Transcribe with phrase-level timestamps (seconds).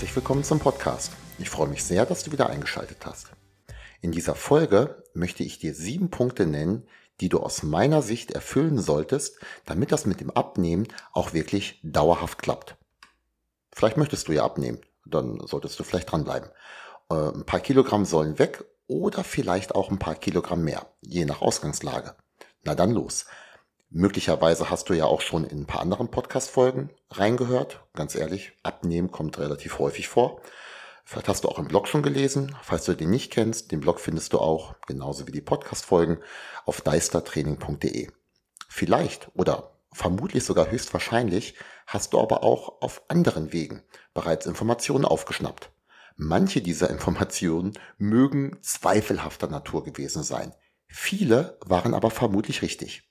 [0.00, 1.12] Herzlich willkommen zum Podcast.
[1.38, 3.32] Ich freue mich sehr, dass du wieder eingeschaltet hast.
[4.00, 6.88] In dieser Folge möchte ich dir sieben Punkte nennen,
[7.20, 12.38] die du aus meiner Sicht erfüllen solltest, damit das mit dem Abnehmen auch wirklich dauerhaft
[12.38, 12.76] klappt.
[13.72, 16.48] Vielleicht möchtest du ja abnehmen, dann solltest du vielleicht dranbleiben.
[17.10, 21.42] Äh, ein paar Kilogramm sollen weg oder vielleicht auch ein paar Kilogramm mehr, je nach
[21.42, 22.14] Ausgangslage.
[22.62, 23.26] Na dann los.
[23.92, 27.84] Möglicherweise hast du ja auch schon in ein paar anderen Podcast-Folgen reingehört.
[27.92, 30.40] Ganz ehrlich, Abnehmen kommt relativ häufig vor.
[31.04, 32.54] Vielleicht hast du auch im Blog schon gelesen.
[32.62, 36.20] Falls du den nicht kennst, den Blog findest du auch, genauso wie die Podcast-Folgen,
[36.66, 38.12] auf deistertraining.de.
[38.68, 41.56] Vielleicht oder vermutlich sogar höchstwahrscheinlich
[41.88, 43.82] hast du aber auch auf anderen Wegen
[44.14, 45.72] bereits Informationen aufgeschnappt.
[46.14, 50.54] Manche dieser Informationen mögen zweifelhafter Natur gewesen sein.
[50.86, 53.09] Viele waren aber vermutlich richtig.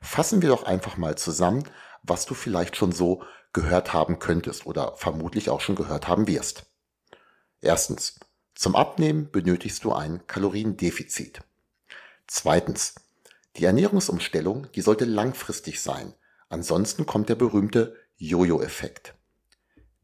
[0.00, 1.64] Fassen wir doch einfach mal zusammen,
[2.02, 6.66] was du vielleicht schon so gehört haben könntest oder vermutlich auch schon gehört haben wirst.
[7.60, 8.18] Erstens,
[8.54, 11.40] zum Abnehmen benötigst du ein Kaloriendefizit.
[12.26, 12.94] Zweitens,
[13.56, 16.14] die Ernährungsumstellung, die sollte langfristig sein.
[16.48, 19.14] Ansonsten kommt der berühmte Jojo-Effekt.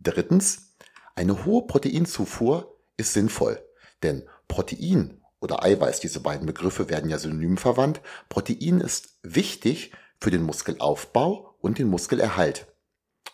[0.00, 0.74] Drittens,
[1.14, 3.62] eine hohe Proteinzufuhr ist sinnvoll,
[4.02, 8.00] denn Protein oder Eiweiß, diese beiden Begriffe werden ja synonym verwandt.
[8.28, 12.66] Protein ist wichtig für den Muskelaufbau und den Muskelerhalt.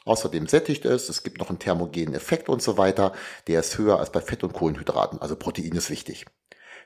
[0.04, 3.12] Außerdem sättigt es, es gibt noch einen thermogenen Effekt und so weiter.
[3.46, 6.26] Der ist höher als bei Fett und Kohlenhydraten, also Protein ist wichtig.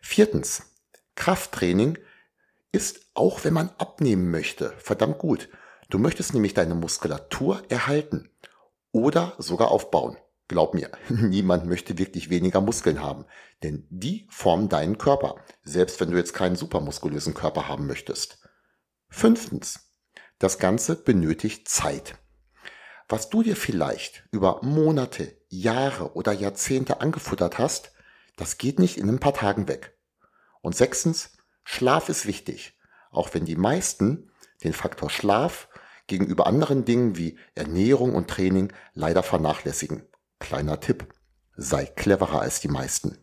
[0.02, 0.74] Viertens,
[1.14, 1.98] Krafttraining
[2.72, 5.48] ist, auch wenn man abnehmen möchte, verdammt gut.
[5.88, 8.28] Du möchtest nämlich deine Muskulatur erhalten
[8.92, 10.16] oder sogar aufbauen.
[10.48, 13.24] Glaub mir, niemand möchte wirklich weniger Muskeln haben,
[13.62, 18.45] denn die formen deinen Körper, selbst wenn du jetzt keinen supermuskulösen Körper haben möchtest.
[19.08, 19.92] Fünftens,
[20.38, 22.16] das Ganze benötigt Zeit.
[23.08, 27.92] Was du dir vielleicht über Monate, Jahre oder Jahrzehnte angefuttert hast,
[28.36, 29.96] das geht nicht in ein paar Tagen weg.
[30.60, 32.76] Und sechstens, Schlaf ist wichtig,
[33.10, 34.30] auch wenn die meisten
[34.64, 35.68] den Faktor Schlaf
[36.06, 40.02] gegenüber anderen Dingen wie Ernährung und Training leider vernachlässigen.
[40.38, 41.06] Kleiner Tipp.
[41.56, 43.18] Sei cleverer als die meisten.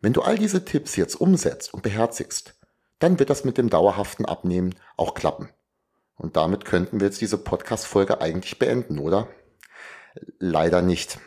[0.00, 2.54] Wenn du all diese Tipps jetzt umsetzt und beherzigst,
[2.98, 5.48] dann wird das mit dem dauerhaften Abnehmen auch klappen.
[6.16, 9.28] Und damit könnten wir jetzt diese Podcast-Folge eigentlich beenden, oder?
[10.38, 11.18] Leider nicht.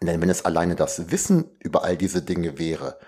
[0.00, 2.98] Denn wenn es alleine das Wissen über all diese Dinge wäre,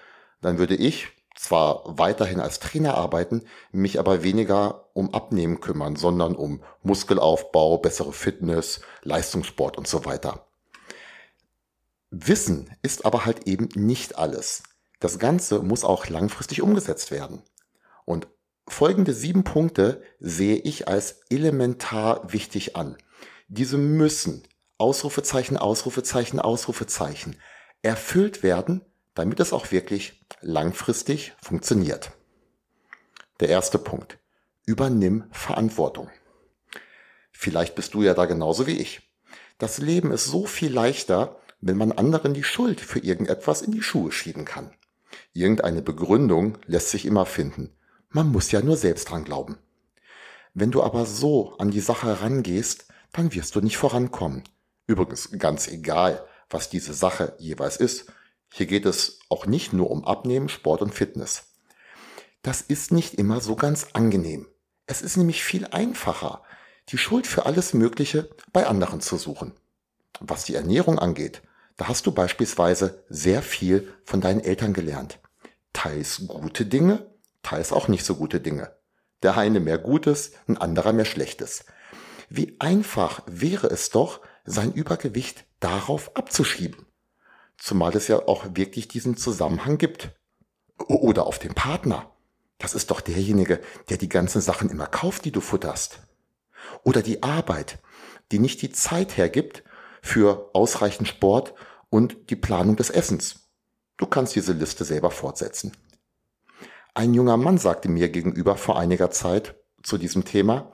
[0.41, 6.35] dann würde ich zwar weiterhin als Trainer arbeiten, mich aber weniger um Abnehmen kümmern, sondern
[6.35, 10.47] um Muskelaufbau, bessere Fitness, Leistungssport und so weiter.
[12.11, 14.65] Wissen ist aber halt eben nicht alles.
[14.99, 17.43] Das Ganze muss auch langfristig umgesetzt werden.
[18.09, 18.27] Und
[18.67, 22.97] folgende sieben Punkte sehe ich als elementar wichtig an.
[23.49, 24.45] Diese müssen,
[24.79, 27.37] Ausrufezeichen, Ausrufezeichen, Ausrufezeichen,
[27.83, 28.81] erfüllt werden,
[29.13, 32.13] damit es auch wirklich langfristig funktioniert.
[33.41, 34.17] Der erste Punkt.
[34.65, 36.09] Übernimm Verantwortung.
[37.31, 39.13] Vielleicht bist du ja da genauso wie ich.
[39.59, 43.83] Das Leben ist so viel leichter, wenn man anderen die Schuld für irgendetwas in die
[43.83, 44.71] Schuhe schieben kann.
[45.35, 47.75] Irgendeine Begründung lässt sich immer finden.
[48.11, 49.59] Man muss ja nur selbst dran glauben.
[50.55, 54.45] Wenn du aber so an die Sache rangehst, dann wirst du nicht vorankommen.
[54.87, 58.11] Übrigens ganz egal, was diese Sache jeweils ist.
[58.51, 61.53] Hier geht es auch nicht nur um Abnehmen, Sport und Fitness.
[62.43, 64.47] Das ist nicht immer so ganz angenehm.
[64.87, 66.43] Es ist nämlich viel einfacher,
[66.89, 69.53] die Schuld für alles Mögliche bei anderen zu suchen.
[70.21, 71.43] Was die Ernährung angeht,
[71.77, 75.21] da hast du beispielsweise sehr viel von deinen Eltern gelernt.
[75.75, 77.08] Teils gute Dinge,
[77.43, 78.77] teils auch nicht so gute Dinge.
[79.23, 81.65] Der eine mehr Gutes, ein anderer mehr Schlechtes.
[82.29, 86.87] Wie einfach wäre es doch, sein Übergewicht darauf abzuschieben.
[87.57, 90.11] Zumal es ja auch wirklich diesen Zusammenhang gibt.
[90.87, 92.13] Oder auf den Partner.
[92.59, 96.01] Das ist doch derjenige, der die ganzen Sachen immer kauft, die du futterst.
[96.85, 97.79] Oder die Arbeit,
[98.31, 99.65] die nicht die Zeit hergibt,
[100.03, 101.55] für ausreichend Sport
[101.91, 103.49] und die Planung des Essens.
[103.97, 105.73] Du kannst diese Liste selber fortsetzen.
[106.95, 110.73] Ein junger Mann sagte mir gegenüber vor einiger Zeit zu diesem Thema,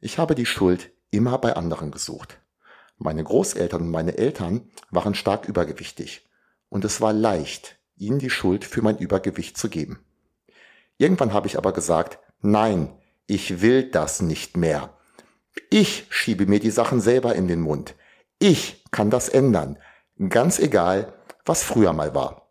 [0.00, 2.40] ich habe die Schuld immer bei anderen gesucht.
[2.98, 6.28] Meine Großeltern und meine Eltern waren stark übergewichtig
[6.68, 10.04] und es war leicht, ihnen die Schuld für mein Übergewicht zu geben.
[10.98, 12.92] Irgendwann habe ich aber gesagt, nein,
[13.26, 14.96] ich will das nicht mehr.
[15.70, 17.94] Ich schiebe mir die Sachen selber in den Mund.
[18.38, 19.78] Ich kann das ändern.
[20.28, 21.14] Ganz egal,
[21.44, 22.47] was früher mal war.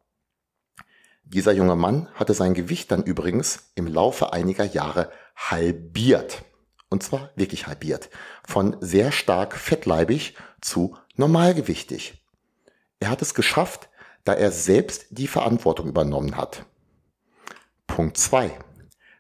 [1.29, 6.45] Dieser junge Mann hatte sein Gewicht dann übrigens im Laufe einiger Jahre halbiert.
[6.89, 8.09] Und zwar wirklich halbiert.
[8.47, 12.25] Von sehr stark fettleibig zu normalgewichtig.
[13.01, 13.89] Er hat es geschafft,
[14.24, 16.65] da er selbst die Verantwortung übernommen hat.
[17.88, 18.57] Punkt zwei: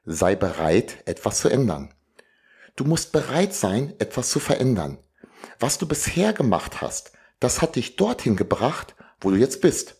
[0.05, 1.93] Sei bereit, etwas zu ändern.
[2.77, 4.97] Du musst bereit sein, etwas zu verändern.
[5.59, 7.11] Was du bisher gemacht hast,
[7.41, 9.97] das hat dich dorthin gebracht, wo du jetzt bist.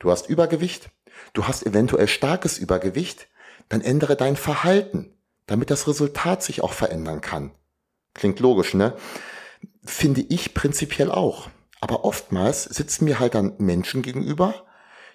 [0.00, 0.90] Du hast Übergewicht,
[1.32, 3.28] du hast eventuell starkes Übergewicht,
[3.68, 5.14] dann ändere dein Verhalten
[5.50, 7.50] damit das Resultat sich auch verändern kann.
[8.14, 8.94] Klingt logisch, ne?
[9.84, 11.50] Finde ich prinzipiell auch.
[11.80, 14.54] Aber oftmals sitzen mir halt dann Menschen gegenüber,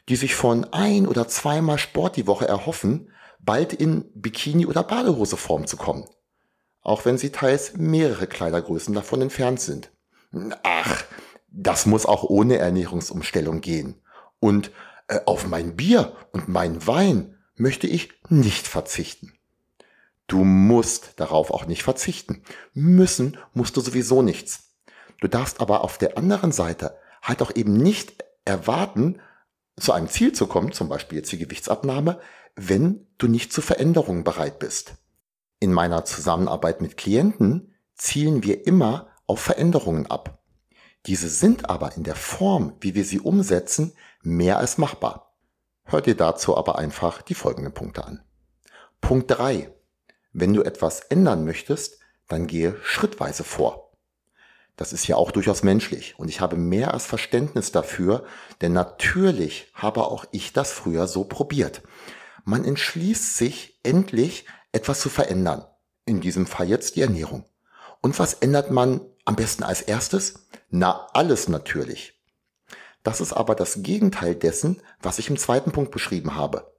[0.09, 5.67] die sich von ein oder zweimal Sport die Woche erhoffen, bald in Bikini oder Badehoseform
[5.67, 6.05] zu kommen.
[6.81, 9.89] Auch wenn sie teils mehrere Kleidergrößen davon entfernt sind.
[10.63, 11.05] Ach,
[11.47, 14.01] das muss auch ohne Ernährungsumstellung gehen.
[14.41, 14.71] Und
[15.25, 19.33] auf mein Bier und meinen Wein möchte ich nicht verzichten.
[20.27, 22.41] Du musst darauf auch nicht verzichten.
[22.73, 24.73] Müssen musst du sowieso nichts.
[25.21, 29.21] Du darfst aber auf der anderen Seite halt auch eben nicht erwarten,
[29.77, 32.19] zu einem Ziel zu kommen, zum Beispiel jetzt die Gewichtsabnahme,
[32.55, 34.95] wenn du nicht zu Veränderungen bereit bist.
[35.59, 40.43] In meiner Zusammenarbeit mit Klienten zielen wir immer auf Veränderungen ab.
[41.05, 43.93] Diese sind aber in der Form, wie wir sie umsetzen,
[44.25, 45.35] mehr als machbar.
[45.83, 48.23] Hör dir dazu aber einfach die folgenden Punkte an.
[49.01, 49.73] Punkt drei:
[50.33, 53.91] wenn du etwas ändern möchtest, dann gehe schrittweise vor.
[54.77, 58.25] Das ist ja auch durchaus menschlich und ich habe mehr als Verständnis dafür,
[58.61, 61.81] denn natürlich habe auch ich das früher so probiert.
[62.43, 65.65] Man entschließt sich endlich etwas zu verändern.
[66.05, 67.45] In diesem Fall jetzt die Ernährung.
[68.01, 70.47] Und was ändert man am besten als erstes?
[70.69, 72.14] Na, alles natürlich.
[73.05, 76.73] Das ist aber das Gegenteil dessen, was ich im zweiten Punkt beschrieben habe.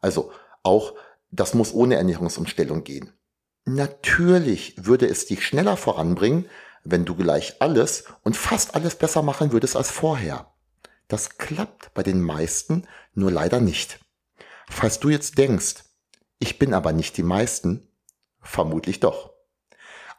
[0.00, 0.30] Also
[0.62, 0.94] auch
[1.32, 3.12] das muss ohne Ernährungsumstellung gehen.
[3.64, 6.48] Natürlich würde es dich schneller voranbringen,
[6.84, 10.52] wenn du gleich alles und fast alles besser machen würdest als vorher.
[11.08, 13.98] Das klappt bei den meisten nur leider nicht.
[14.70, 15.82] Falls du jetzt denkst,
[16.38, 17.88] ich bin aber nicht die meisten,
[18.40, 19.32] vermutlich doch.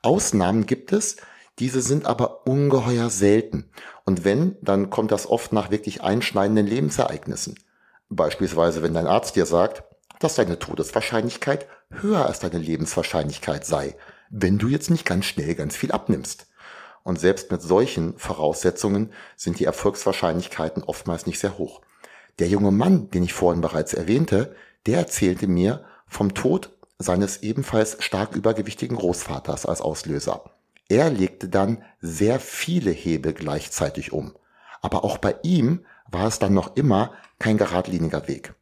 [0.01, 1.15] Ausnahmen gibt es,
[1.59, 3.69] diese sind aber ungeheuer selten.
[4.06, 7.59] Und wenn, dann kommt das oft nach wirklich einschneidenden Lebensereignissen.
[8.09, 9.83] Beispielsweise, wenn dein Arzt dir sagt,
[10.19, 13.95] dass deine Todeswahrscheinlichkeit höher als deine Lebenswahrscheinlichkeit sei,
[14.30, 16.48] wenn du jetzt nicht ganz schnell ganz viel abnimmst.
[17.04, 21.81] Und selbst mit solchen Voraussetzungen sind die Erfolgswahrscheinlichkeiten oftmals nicht sehr hoch.
[22.39, 24.56] Der junge Mann, den ich vorhin bereits erwähnte,
[24.86, 30.56] der erzählte mir vom Tod seines ebenfalls stark übergewichtigen Großvaters als Auslöser.
[30.89, 34.36] Er legte dann sehr viele Hebel gleichzeitig um.
[34.81, 38.53] Aber auch bei ihm war es dann noch immer kein geradliniger Weg.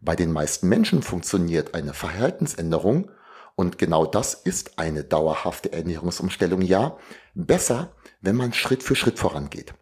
[0.00, 3.10] Bei den meisten Menschen funktioniert eine Verhaltensänderung,
[3.56, 6.98] und genau das ist eine dauerhafte Ernährungsumstellung, ja,
[7.34, 9.74] besser, wenn man Schritt für Schritt vorangeht.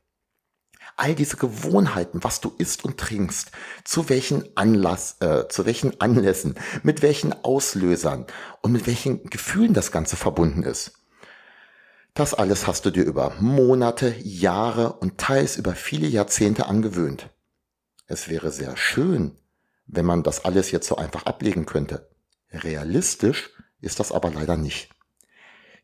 [0.97, 3.51] All diese Gewohnheiten, was du isst und trinkst,
[3.83, 8.27] zu welchen Anlass, äh, zu welchen Anlässen, mit welchen Auslösern
[8.61, 11.02] und mit welchen Gefühlen das Ganze verbunden ist.
[12.15, 17.31] Das alles hast du dir über Monate, Jahre und teils über viele Jahrzehnte angewöhnt.
[18.07, 19.39] Es wäre sehr schön,
[19.87, 22.11] wenn man das alles jetzt so einfach ablegen könnte.
[22.51, 23.51] Realistisch
[23.81, 24.91] ist das aber leider nicht.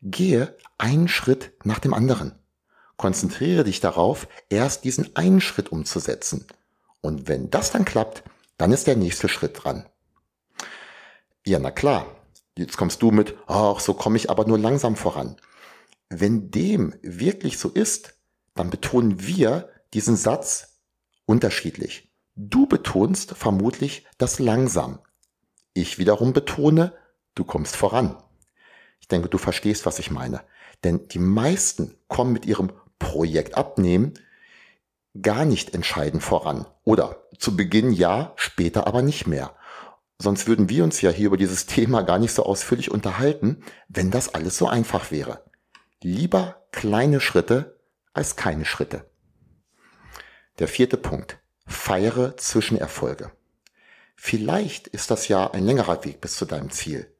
[0.03, 2.35] Gehe einen Schritt nach dem anderen.
[2.95, 6.45] Konzentriere dich darauf, erst diesen einen Schritt umzusetzen.
[7.01, 8.23] Und wenn das dann klappt,
[8.57, 9.87] dann ist der nächste Schritt dran.
[11.43, 12.05] Ja, na klar.
[12.55, 15.37] Jetzt kommst du mit, ach, so komme ich aber nur langsam voran.
[16.09, 18.15] Wenn dem wirklich so ist,
[18.55, 20.79] dann betonen wir diesen Satz
[21.25, 22.11] unterschiedlich.
[22.35, 24.99] Du betonst vermutlich das langsam.
[25.73, 26.93] Ich wiederum betone,
[27.35, 28.17] du kommst voran.
[28.99, 30.41] Ich denke, du verstehst, was ich meine.
[30.83, 34.13] Denn die meisten kommen mit ihrem Projekt abnehmen
[35.21, 36.65] gar nicht entscheidend voran.
[36.83, 39.55] Oder zu Beginn ja, später aber nicht mehr.
[40.21, 44.11] Sonst würden wir uns ja hier über dieses Thema gar nicht so ausführlich unterhalten, wenn
[44.11, 45.43] das alles so einfach wäre.
[46.01, 47.77] Lieber kleine Schritte
[48.13, 49.09] als keine Schritte.
[50.59, 51.39] Der vierte Punkt.
[51.65, 53.31] Feiere Zwischenerfolge.
[54.15, 57.13] Vielleicht ist das ja ein längerer Weg bis zu deinem Ziel.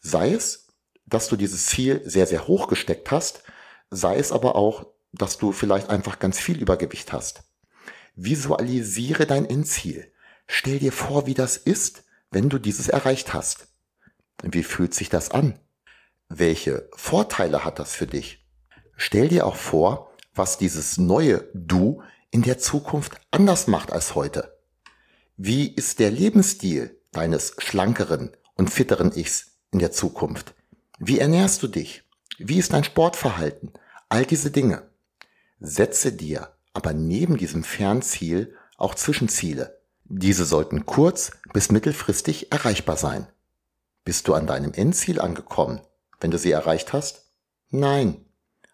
[0.00, 0.68] Sei es,
[1.06, 3.44] dass du dieses Ziel sehr, sehr hoch gesteckt hast,
[3.90, 7.44] sei es aber auch, dass du vielleicht einfach ganz viel Übergewicht hast.
[8.14, 10.12] Visualisiere dein Endziel.
[10.46, 13.68] Stell dir vor, wie das ist, wenn du dieses erreicht hast.
[14.42, 15.58] Wie fühlt sich das an?
[16.34, 18.42] Welche Vorteile hat das für dich?
[18.96, 24.58] Stell dir auch vor, was dieses neue Du in der Zukunft anders macht als heute.
[25.36, 30.54] Wie ist der Lebensstil deines schlankeren und fitteren Ichs in der Zukunft?
[30.98, 32.02] Wie ernährst du dich?
[32.38, 33.74] Wie ist dein Sportverhalten?
[34.08, 34.88] All diese Dinge.
[35.60, 39.82] Setze dir aber neben diesem Fernziel auch Zwischenziele.
[40.04, 43.26] Diese sollten kurz bis mittelfristig erreichbar sein.
[44.02, 45.82] Bist du an deinem Endziel angekommen,
[46.22, 47.26] wenn du sie erreicht hast?
[47.70, 48.24] Nein.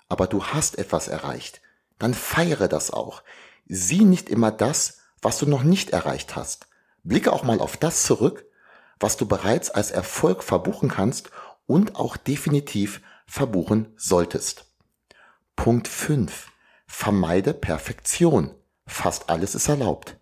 [0.09, 1.61] Aber du hast etwas erreicht.
[1.99, 3.23] Dann feiere das auch.
[3.67, 6.69] Sieh nicht immer das, was du noch nicht erreicht hast.
[7.03, 8.47] Blicke auch mal auf das zurück,
[9.01, 11.31] was du bereits als Erfolg verbuchen kannst
[11.67, 14.65] und auch definitiv verbuchen solltest.
[15.57, 16.51] Punkt 5.
[16.87, 18.55] Vermeide Perfektion.
[18.87, 20.17] Fast alles ist erlaubt.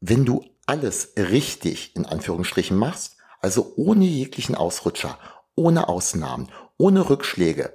[0.00, 5.18] Wenn du alles richtig in Anführungsstrichen machst, also ohne jeglichen Ausrutscher,
[5.54, 7.72] ohne Ausnahmen, ohne Rückschläge,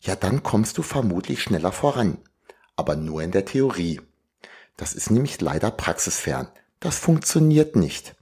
[0.00, 2.18] ja dann kommst du vermutlich schneller voran.
[2.76, 4.00] Aber nur in der Theorie.
[4.76, 6.48] Das ist nämlich leider praxisfern.
[6.80, 8.16] Das funktioniert nicht.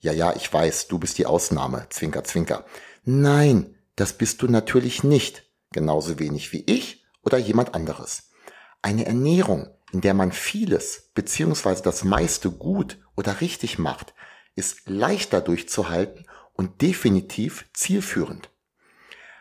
[0.00, 2.66] Ja, ja, ich weiß, du bist die Ausnahme, Zwinker, Zwinker.
[3.04, 5.44] Nein, das bist du natürlich nicht.
[5.72, 8.30] Genauso wenig wie ich oder jemand anderes.
[8.82, 11.80] Eine Ernährung, in der man vieles bzw.
[11.82, 14.12] das meiste gut oder richtig macht,
[14.56, 18.50] ist leichter durchzuhalten und definitiv zielführend.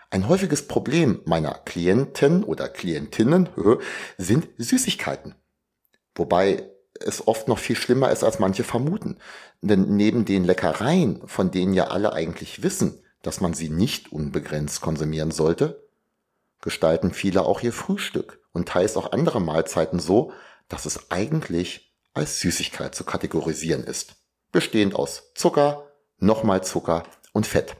[0.09, 3.49] Ein häufiges Problem meiner Klienten oder Klientinnen
[4.17, 5.35] sind Süßigkeiten.
[6.13, 9.17] Wobei es oft noch viel schlimmer ist, als manche vermuten.
[9.61, 14.81] Denn neben den Leckereien, von denen ja alle eigentlich wissen, dass man sie nicht unbegrenzt
[14.81, 15.87] konsumieren sollte,
[16.61, 20.31] gestalten viele auch ihr Frühstück und teils auch andere Mahlzeiten so,
[20.67, 24.15] dass es eigentlich als Süßigkeit zu kategorisieren ist,
[24.51, 25.91] bestehend aus Zucker,
[26.23, 27.75] nochmal Zucker und Fett.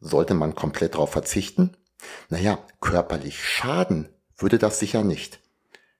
[0.00, 1.76] Sollte man komplett darauf verzichten?
[2.28, 5.40] Naja, körperlich schaden würde das sicher nicht.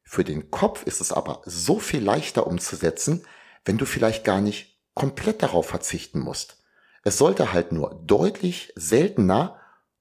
[0.02, 3.24] Für den Kopf ist es aber so viel leichter umzusetzen,
[3.64, 6.64] wenn du vielleicht gar nicht komplett darauf verzichten musst.
[7.04, 9.60] Es sollte halt nur deutlich seltener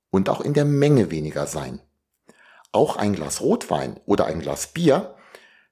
[0.10, 1.82] und auch in der Menge weniger sein.
[2.72, 5.16] Auch ein Glas Rotwein oder ein Glas Bier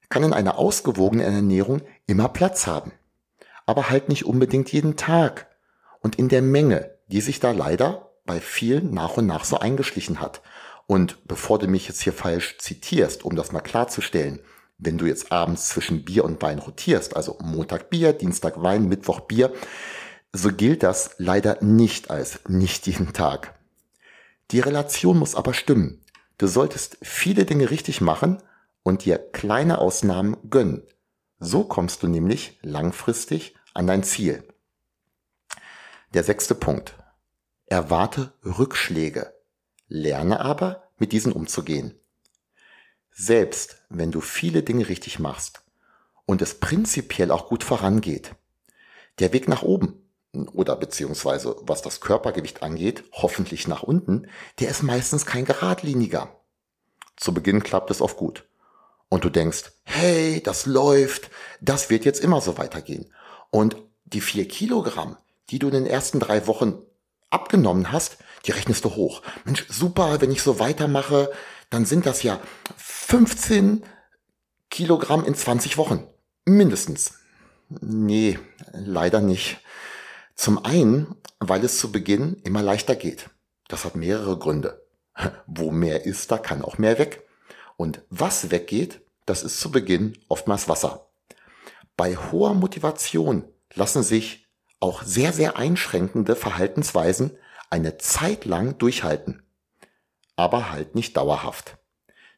[0.10, 2.92] kann in einer ausgewogenen Ernährung immer Platz haben.
[3.68, 5.46] Aber halt nicht unbedingt jeden Tag
[6.02, 10.20] und in der Menge, die sich da leider bei vielen nach und nach so eingeschlichen
[10.20, 10.42] hat.
[10.88, 14.40] Und bevor du mich jetzt hier falsch zitierst, um das mal klarzustellen,
[14.78, 19.22] wenn du jetzt abends zwischen Bier und Wein rotierst, also Montag Bier, Dienstag Wein, Mittwoch
[19.22, 19.52] Bier,
[20.34, 23.56] so gilt das leider nicht als nicht jeden Tag.
[24.52, 26.02] Die Relation muss aber stimmen.
[26.38, 28.42] Du solltest viele Dinge richtig machen
[28.84, 30.84] und dir kleine Ausnahmen gönnen.
[31.40, 34.44] So kommst du nämlich langfristig an dein Ziel.
[36.14, 36.96] Der sechste Punkt.
[37.68, 39.34] Erwarte Rückschläge.
[39.88, 42.00] Lerne aber, mit diesen umzugehen.
[43.12, 45.64] Selbst wenn du viele Dinge richtig machst
[46.26, 48.36] und es prinzipiell auch gut vorangeht,
[49.20, 50.10] der Weg nach oben
[50.54, 54.28] oder beziehungsweise was das Körpergewicht angeht, hoffentlich nach unten,
[54.60, 56.36] der ist meistens kein geradliniger.
[57.16, 58.48] Zu Beginn klappt es oft gut.
[59.10, 61.30] Und du denkst, hey, das läuft,
[61.62, 63.14] das wird jetzt immer so weitergehen.
[63.50, 65.18] Und die vier Kilogramm,
[65.50, 66.82] die du in den ersten drei Wochen
[67.30, 69.22] abgenommen hast, die rechnest du hoch.
[69.46, 71.32] Mensch, super, wenn ich so weitermache,
[71.70, 72.40] dann sind das ja
[72.78, 73.84] 15
[74.70, 76.04] Kilogramm in 20 Wochen.
[76.46, 77.14] Mindestens.
[77.70, 78.40] Nee,
[78.72, 79.60] leider nicht.
[80.36, 83.30] Zum einen, weil es zu Beginn immer leichter geht.
[83.68, 84.86] Das hat mehrere Gründe.
[85.48, 87.27] Wo mehr ist, da kann auch mehr weg.
[87.78, 91.08] Und was weggeht, das ist zu Beginn oftmals Wasser.
[91.96, 94.48] Bei hoher Motivation lassen sich
[94.80, 97.32] auch sehr, sehr einschränkende Verhaltensweisen
[97.70, 99.44] eine Zeit lang durchhalten.
[100.36, 101.78] Aber halt nicht dauerhaft.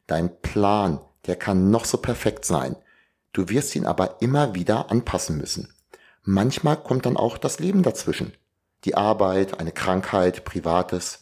[0.06, 2.76] Dein Plan, der kann noch so perfekt sein.
[3.32, 5.72] Du wirst ihn aber immer wieder anpassen müssen.
[6.22, 8.32] Manchmal kommt dann auch das Leben dazwischen.
[8.84, 11.20] Die Arbeit, eine Krankheit, Privates.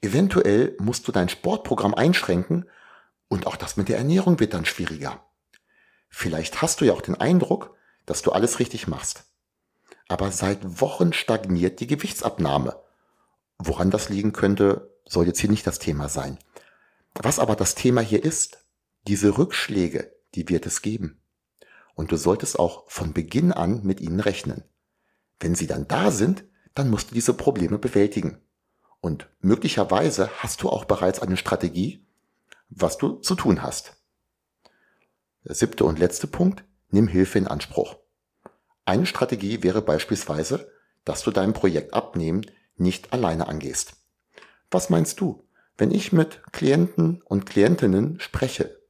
[0.00, 2.66] Eventuell musst du dein Sportprogramm einschränken
[3.34, 5.26] und auch das mit der Ernährung wird dann schwieriger.
[6.08, 7.74] Vielleicht hast du ja auch den Eindruck,
[8.06, 9.24] dass du alles richtig machst.
[10.06, 12.80] Aber seit Wochen stagniert die Gewichtsabnahme.
[13.58, 16.38] Woran das liegen könnte, soll jetzt hier nicht das Thema sein.
[17.14, 18.58] Was aber das Thema hier ist,
[19.08, 21.20] diese Rückschläge, die wird es geben
[21.96, 24.62] und du solltest auch von Beginn an mit ihnen rechnen.
[25.40, 26.44] Wenn sie dann da sind,
[26.76, 28.38] dann musst du diese Probleme bewältigen.
[29.00, 32.06] Und möglicherweise hast du auch bereits eine Strategie,
[32.68, 33.96] was du zu tun hast.
[35.44, 37.96] Der siebte und letzte Punkt, nimm Hilfe in Anspruch.
[38.84, 40.70] Eine Strategie wäre beispielsweise,
[41.04, 42.42] dass du dein Projekt abnehmen
[42.76, 43.94] nicht alleine angehst.
[44.70, 48.80] Was meinst du, wenn ich mit Klienten und Klientinnen spreche,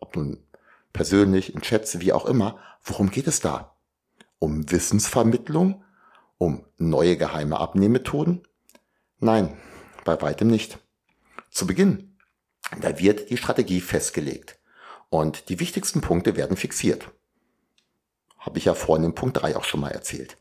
[0.00, 0.42] ob nun
[0.92, 3.76] persönlich, in Chats, wie auch immer, worum geht es da?
[4.38, 5.82] Um Wissensvermittlung?
[6.38, 8.46] Um neue geheime Abnehmmethoden?
[9.18, 9.56] Nein,
[10.04, 10.78] bei weitem nicht.
[11.50, 12.13] Zu Beginn,
[12.80, 14.58] da wird die Strategie festgelegt
[15.10, 17.10] und die wichtigsten Punkte werden fixiert.
[18.38, 20.36] Habe ich ja vorhin in Punkt 3 auch schon mal erzählt.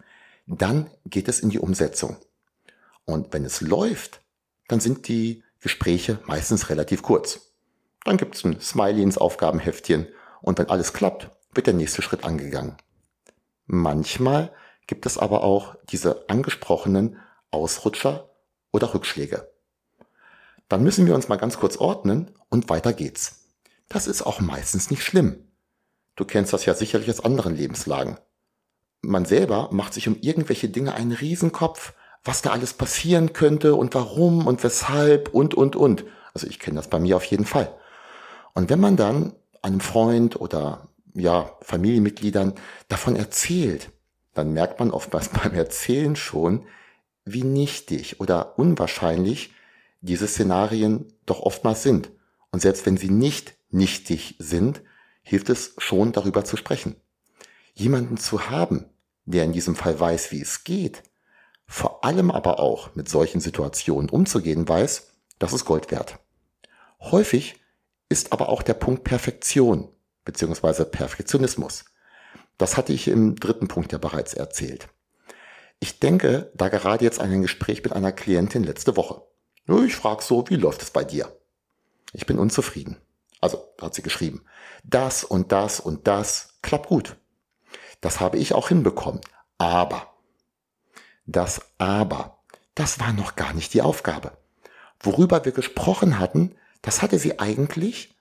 [0.46, 2.18] Dann geht es in die Umsetzung.
[3.06, 4.22] Und wenn es läuft,
[4.68, 7.54] dann sind die Gespräche meistens relativ kurz.
[8.04, 10.08] Dann gibt es ein Smiley ins Aufgabenheftchen
[10.42, 12.76] und wenn alles klappt, wird der nächste Schritt angegangen.
[13.66, 14.52] Manchmal
[14.88, 17.18] gibt es aber auch diese angesprochenen
[17.52, 18.30] Ausrutscher
[18.72, 19.53] oder Rückschläge.
[20.74, 23.46] Dann müssen wir uns mal ganz kurz ordnen und weiter geht's.
[23.90, 25.36] Das ist auch meistens nicht schlimm.
[26.16, 28.18] Du kennst das ja sicherlich aus anderen Lebenslagen.
[29.04, 33.94] Man selber macht sich um irgendwelche Dinge einen Riesenkopf, was da alles passieren könnte und
[33.94, 36.06] warum und weshalb und, und, und.
[36.34, 37.72] Also ich kenne das bei mir auf jeden Fall.
[38.56, 42.56] Und wenn man dann einem Freund oder ja, Familienmitgliedern
[42.88, 43.92] davon erzählt,
[44.34, 46.66] dann merkt man oftmals beim Erzählen schon,
[47.26, 49.52] wie nichtig oder unwahrscheinlich
[50.04, 52.12] diese Szenarien doch oftmals sind.
[52.52, 54.82] Und selbst wenn sie nicht nichtig sind,
[55.24, 56.96] hilft es schon darüber zu sprechen.
[57.74, 58.86] Jemanden zu haben,
[59.26, 61.02] der in diesem Fall weiß, wie es geht,
[61.66, 66.20] vor allem aber auch mit solchen Situationen umzugehen weiß, das ist Gold wert.
[67.00, 67.56] Häufig
[68.10, 69.90] ist aber auch der Punkt Perfektion
[70.26, 70.84] bzw.
[70.84, 71.86] Perfektionismus.
[72.58, 74.90] Das hatte ich im dritten Punkt ja bereits erzählt.
[75.80, 79.24] Ich denke da gerade jetzt an ein Gespräch mit einer Klientin letzte Woche.
[79.68, 81.36] Ich frage so, wie läuft es bei dir?
[82.12, 82.98] Ich bin unzufrieden.
[83.40, 84.46] Also hat sie geschrieben.
[84.84, 87.18] Das und das und das klappt gut.
[88.02, 89.22] Das habe ich auch hinbekommen.
[89.58, 90.14] Aber.
[91.26, 92.40] Das Aber.
[92.76, 94.38] Das war noch gar nicht die Aufgabe.
[95.00, 98.16] Worüber wir gesprochen hatten, das hatte sie eigentlich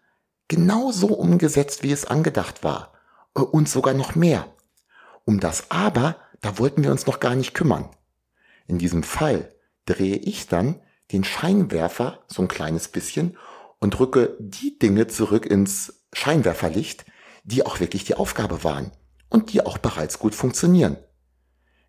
[0.48, 2.92] genauso umgesetzt, wie es angedacht war.
[3.34, 4.46] Und sogar noch mehr.
[5.24, 7.88] Um das Aber, da wollten wir uns noch gar nicht kümmern.
[8.66, 9.54] In diesem Fall
[9.86, 10.81] drehe ich dann
[11.12, 13.36] den Scheinwerfer so ein kleines bisschen
[13.78, 17.04] und rücke die Dinge zurück ins Scheinwerferlicht,
[17.44, 18.92] die auch wirklich die Aufgabe waren
[19.28, 20.96] und die auch bereits gut funktionieren.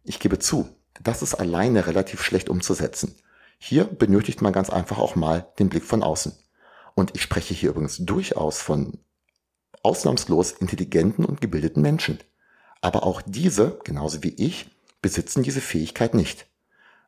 [0.04, 0.70] Ich gebe zu,
[1.02, 3.16] das ist alleine relativ schlecht umzusetzen.
[3.58, 6.34] Hier benötigt man ganz einfach auch mal den Blick von außen.
[6.96, 9.00] Und ich spreche hier übrigens durchaus von
[9.84, 12.20] ausnahmslos intelligenten und gebildeten Menschen.
[12.82, 14.70] Aber auch diese, genauso wie ich,
[15.02, 16.48] besitzen diese Fähigkeit nicht.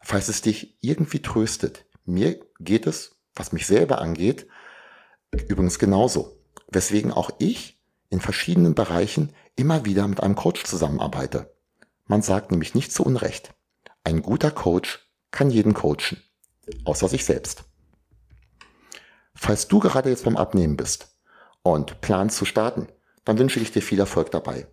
[0.01, 4.47] Falls es dich irgendwie tröstet, mir geht es, was mich selber angeht,
[5.47, 6.39] übrigens genauso.
[6.67, 11.53] Weswegen auch ich in verschiedenen Bereichen immer wieder mit einem Coach zusammenarbeite.
[12.05, 13.53] Man sagt nämlich nicht zu Unrecht.
[14.03, 16.21] Ein guter Coach kann jeden coachen.
[16.83, 17.63] Außer sich selbst.
[19.35, 21.15] Falls du gerade jetzt beim Abnehmen bist
[21.61, 22.87] und planst zu starten,
[23.25, 24.67] dann wünsche ich dir viel Erfolg dabei.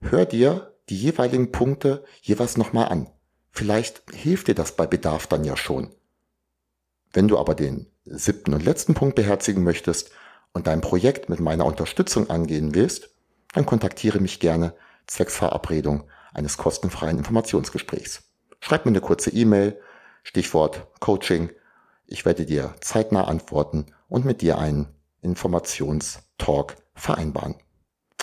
[0.00, 3.10] Hör dir die jeweiligen Punkte jeweils nochmal an.
[3.50, 5.90] Vielleicht hilft dir das bei Bedarf dann ja schon.
[7.12, 10.10] Wenn du aber den siebten und letzten Punkt beherzigen möchtest
[10.52, 13.10] und dein Projekt mit meiner Unterstützung angehen willst,
[13.54, 14.74] dann kontaktiere mich gerne
[15.06, 18.22] zwecks Verabredung eines kostenfreien Informationsgesprächs.
[18.60, 19.80] Schreib mir eine kurze E-Mail,
[20.22, 21.50] Stichwort Coaching
[22.10, 24.88] ich werde dir zeitnah antworten und mit dir einen
[25.20, 27.56] Informationstalk vereinbaren.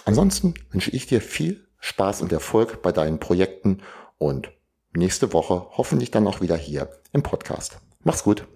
[0.05, 3.83] Ansonsten wünsche ich dir viel Spaß und Erfolg bei deinen Projekten
[4.17, 4.51] und
[4.95, 7.77] nächste Woche hoffentlich dann auch wieder hier im Podcast.
[8.03, 8.47] Mach's gut.